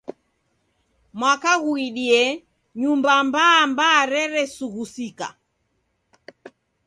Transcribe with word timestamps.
Mwaka 1.19 1.51
ghuidie, 1.61 2.21
Nyumba 2.79 3.13
mbaa 3.27 3.61
mbaa 3.71 4.01
reresughusika 4.13 5.27